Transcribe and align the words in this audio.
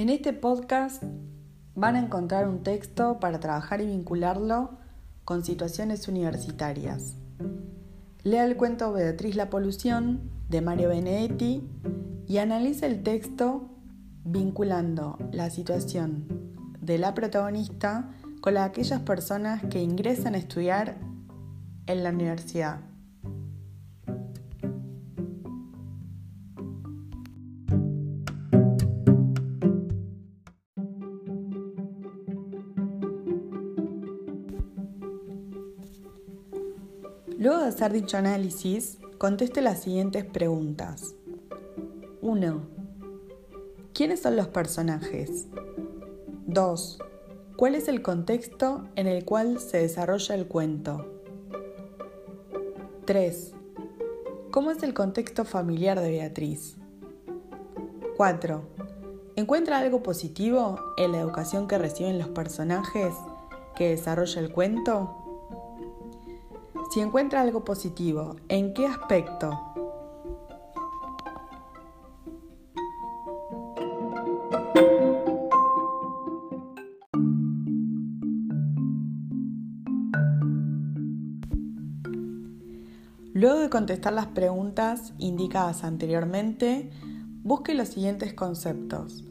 En 0.00 0.08
este 0.08 0.32
podcast 0.32 1.02
van 1.74 1.94
a 1.94 1.98
encontrar 1.98 2.48
un 2.48 2.62
texto 2.62 3.20
para 3.20 3.38
trabajar 3.38 3.82
y 3.82 3.86
vincularlo 3.86 4.78
con 5.26 5.44
situaciones 5.44 6.08
universitarias. 6.08 7.16
Lea 8.22 8.46
el 8.46 8.56
cuento 8.56 8.94
Beatriz 8.94 9.36
la 9.36 9.50
Polución 9.50 10.30
de 10.48 10.62
Mario 10.62 10.88
Benedetti 10.88 11.68
y 12.26 12.38
analiza 12.38 12.86
el 12.86 13.02
texto 13.02 13.68
vinculando 14.24 15.18
la 15.32 15.50
situación 15.50 16.24
de 16.80 16.96
la 16.96 17.12
protagonista 17.12 18.10
con 18.40 18.54
la 18.54 18.64
aquellas 18.64 19.02
personas 19.02 19.62
que 19.64 19.82
ingresan 19.82 20.34
a 20.34 20.38
estudiar 20.38 20.96
en 21.84 22.04
la 22.04 22.08
universidad. 22.08 22.89
Luego 37.40 37.62
de 37.62 37.68
hacer 37.68 37.90
dicho 37.94 38.18
análisis, 38.18 38.98
conteste 39.16 39.62
las 39.62 39.80
siguientes 39.80 40.26
preguntas. 40.26 41.14
1. 42.20 42.60
¿Quiénes 43.94 44.20
son 44.20 44.36
los 44.36 44.48
personajes? 44.48 45.46
2. 46.46 46.98
¿Cuál 47.56 47.76
es 47.76 47.88
el 47.88 48.02
contexto 48.02 48.84
en 48.94 49.06
el 49.06 49.24
cual 49.24 49.58
se 49.58 49.78
desarrolla 49.78 50.34
el 50.34 50.48
cuento? 50.48 51.06
3. 53.06 53.54
¿Cómo 54.50 54.70
es 54.70 54.82
el 54.82 54.92
contexto 54.92 55.46
familiar 55.46 55.98
de 55.98 56.10
Beatriz? 56.10 56.76
4. 58.18 58.62
¿Encuentra 59.36 59.78
algo 59.78 60.02
positivo 60.02 60.78
en 60.98 61.12
la 61.12 61.20
educación 61.20 61.68
que 61.68 61.78
reciben 61.78 62.18
los 62.18 62.28
personajes 62.28 63.14
que 63.76 63.88
desarrolla 63.88 64.42
el 64.42 64.52
cuento? 64.52 65.29
Si 66.90 66.98
encuentra 66.98 67.40
algo 67.40 67.62
positivo, 67.64 68.34
¿en 68.48 68.74
qué 68.74 68.88
aspecto? 68.88 69.56
Luego 83.32 83.60
de 83.60 83.70
contestar 83.70 84.12
las 84.12 84.26
preguntas 84.26 85.14
indicadas 85.18 85.84
anteriormente, 85.84 86.90
busque 87.44 87.74
los 87.74 87.90
siguientes 87.90 88.34
conceptos. 88.34 89.24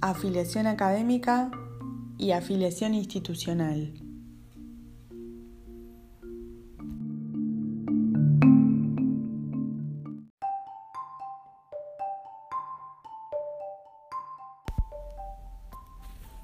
Afiliación 0.00 0.66
académica 0.66 1.50
y 2.16 2.30
afiliación 2.30 2.94
institucional. 2.94 4.01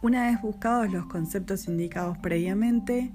Una 0.00 0.30
vez 0.30 0.40
buscados 0.40 0.92
los 0.92 1.06
conceptos 1.06 1.66
indicados 1.66 2.16
previamente, 2.18 3.10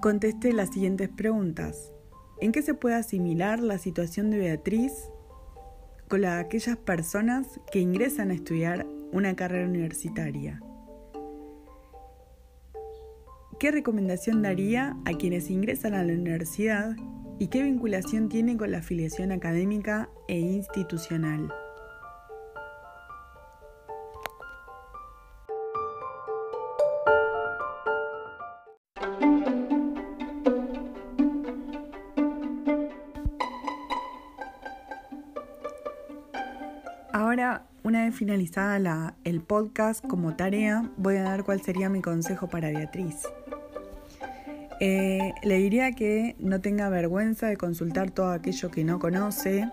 conteste 0.00 0.52
las 0.52 0.70
siguientes 0.70 1.08
preguntas. 1.08 1.92
¿En 2.40 2.52
qué 2.52 2.62
se 2.62 2.74
puede 2.74 2.94
asimilar 2.94 3.58
la 3.58 3.78
situación 3.78 4.30
de 4.30 4.38
Beatriz 4.38 4.92
con 6.06 6.20
la 6.20 6.36
de 6.36 6.40
aquellas 6.42 6.76
personas 6.76 7.60
que 7.72 7.80
ingresan 7.80 8.30
a 8.30 8.34
estudiar 8.34 8.86
una 9.10 9.34
carrera 9.34 9.68
universitaria? 9.68 10.62
¿Qué 13.58 13.72
recomendación 13.72 14.40
daría 14.40 14.96
a 15.04 15.14
quienes 15.14 15.50
ingresan 15.50 15.94
a 15.94 16.04
la 16.04 16.12
universidad 16.12 16.94
y 17.40 17.48
qué 17.48 17.64
vinculación 17.64 18.28
tiene 18.28 18.56
con 18.56 18.70
la 18.70 18.78
afiliación 18.78 19.32
académica 19.32 20.10
e 20.28 20.38
institucional? 20.38 21.52
Ahora, 37.16 37.62
una 37.82 38.04
vez 38.04 38.14
finalizada 38.14 39.14
el 39.24 39.40
podcast 39.40 40.06
como 40.06 40.36
tarea, 40.36 40.90
voy 40.98 41.16
a 41.16 41.22
dar 41.22 41.44
cuál 41.44 41.62
sería 41.62 41.88
mi 41.88 42.02
consejo 42.02 42.46
para 42.46 42.68
Beatriz. 42.68 43.22
Eh, 44.80 45.32
le 45.42 45.56
diría 45.56 45.92
que 45.92 46.36
no 46.38 46.60
tenga 46.60 46.90
vergüenza 46.90 47.46
de 47.46 47.56
consultar 47.56 48.10
todo 48.10 48.32
aquello 48.32 48.70
que 48.70 48.84
no 48.84 48.98
conoce, 48.98 49.66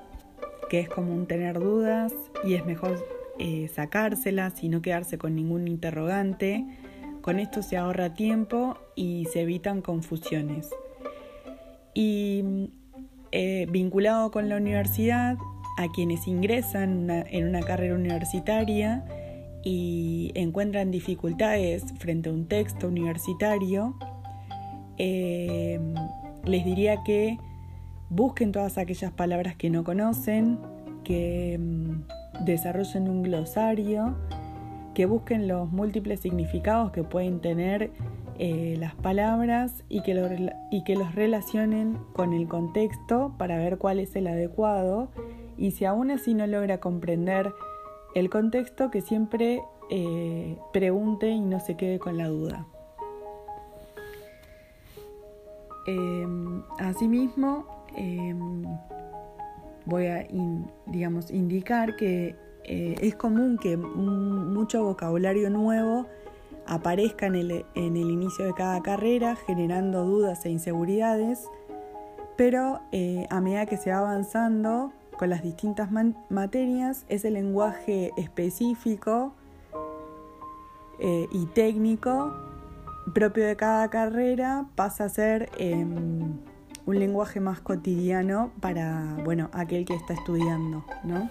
que 0.70 0.80
es 0.80 0.88
común 0.88 1.28
tener 1.28 1.59
dudas 1.59 2.14
y 2.46 2.54
es 2.54 2.66
mejor 2.66 3.06
eh, 3.40 3.70
sacárselas 3.75 4.64
y 4.64 4.70
no 4.70 4.81
quedarse 4.81 5.18
con 5.18 5.36
ningún 5.36 5.68
interrogante. 5.68 6.66
Con 7.22 7.40
esto 7.40 7.62
se 7.62 7.75
ahorra 7.75 8.14
tiempo 8.14 8.78
y 8.96 9.28
se 9.34 9.42
evitan 9.42 9.81
confusiones. 9.81 10.70
Y 11.94 12.70
eh, 13.34 13.68
vinculado 13.70 14.31
con 14.31 14.48
la 14.48 14.56
universidad, 14.56 15.36
a 15.78 15.91
quienes 15.91 16.28
ingresan 16.28 17.09
en 17.09 17.47
una 17.47 17.61
carrera 17.61 17.95
universitaria 17.95 19.03
y 19.63 20.31
encuentran 20.35 20.91
dificultades 20.91 21.85
frente 21.97 22.29
a 22.29 22.34
un 22.34 22.47
texto 22.47 22.88
universitario, 22.88 23.95
eh, 24.97 25.79
les 26.45 26.66
diría 26.66 27.03
que 27.03 27.38
busquen 28.09 28.51
todas 28.51 28.78
aquellas 28.78 29.12
palabras 29.12 29.56
que 29.56 29.69
no 29.69 29.83
conocen, 29.83 30.59
que 31.03 31.57
mm, 31.59 32.45
desarrollen 32.45 33.09
un 33.09 33.23
glosario, 33.23 34.16
que 34.94 35.06
busquen 35.06 35.47
los 35.47 35.72
múltiples 35.72 36.19
significados 36.19 36.91
que 36.91 37.03
pueden 37.03 37.39
tener 37.39 37.91
eh, 38.39 38.75
las 38.79 38.95
palabras 38.95 39.83
y 39.89 40.01
que, 40.01 40.51
y 40.72 40.83
que 40.83 40.95
los 40.95 41.16
relacionen 41.16 41.97
con 42.13 42.33
el 42.33 42.47
contexto 42.47 43.33
para 43.38 43.57
ver 43.57 43.78
cuál 43.78 44.00
es 44.00 44.16
el 44.16 44.28
adecuado 44.28 45.09
y 45.58 45.72
si 45.72 45.86
aún 45.86 46.12
así 46.12 46.34
no 46.34 46.47
logra 46.47 46.80
comprender 46.80 47.53
el 48.16 48.30
contexto, 48.30 48.91
que 48.91 49.02
siempre 49.02 49.64
eh, 49.90 50.58
pregunte 50.72 51.30
y 51.30 51.41
no 51.41 51.59
se 51.59 51.75
quede 51.75 52.00
con 52.00 52.18
la 52.18 52.28
duda. 52.28 52.68
Em, 55.86 56.63
asimismo, 56.80 57.66
em, 57.96 58.63
voy 59.86 60.08
a 60.08 60.25
digamos, 60.86 61.30
indicar 61.31 61.96
que 61.97 62.36
eh, 62.63 62.96
es 63.02 63.16
común 63.16 63.58
que 63.58 63.75
mucho 63.75 64.84
vocabulario 64.84 65.50
nuevo 65.50 66.08
aparezca 66.66 67.25
en 67.25 67.36
el, 67.36 67.66
inicio 67.75 68.46
de 68.46 68.53
cada 68.53 68.81
carrera, 68.81 69.36
generando 69.36 70.06
dudas 70.06 70.46
e 70.46 70.50
inseguridades, 70.50 71.50
pero 72.38 72.80
eh, 72.94 73.28
a 73.30 73.42
medida 73.42 73.66
que 73.66 73.75
se 73.75 73.92
va 73.92 74.00
avanzando, 74.00 74.94
con 75.18 75.29
las 75.29 75.44
distintas 75.44 75.90
materias, 76.29 77.06
ese 77.09 77.31
lenguaje 77.31 78.12
específico 78.18 79.34
eh, 81.00 81.28
y 81.31 81.46
técnico 81.47 82.34
propio 83.13 83.46
de 83.46 83.56
cada 83.56 83.90
carrera 83.90 84.66
pasa 84.75 85.06
a 85.06 85.09
ser 85.09 85.50
em, 85.57 86.38
un 86.86 87.00
lenguaje 87.00 87.39
más 87.39 87.60
cotidiano 87.60 88.51
para 88.62 89.18
bueno, 89.24 89.50
aquel 89.54 89.86
que 89.86 89.95
está 89.95 90.13
estudiando. 90.13 90.86
¿no? 91.04 91.30